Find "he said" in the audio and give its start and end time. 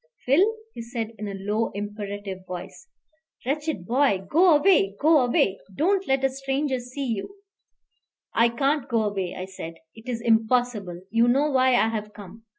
0.73-1.11